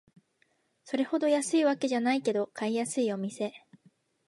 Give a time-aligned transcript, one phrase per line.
[0.83, 3.53] それほど安いわけじゃないけど買いやすいお店